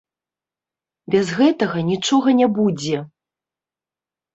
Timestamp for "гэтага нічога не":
1.41-2.47